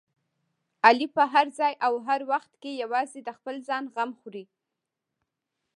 علي 0.85 1.07
په 1.15 1.23
هر 1.33 1.47
ځای 1.59 1.73
او 1.85 1.93
هر 2.07 2.21
وخت 2.31 2.51
کې 2.61 2.71
یوازې 2.83 3.19
د 3.23 3.29
خپل 3.37 3.55
ځان 3.67 3.83
غمه 3.95 4.15
خوري. 4.19 4.45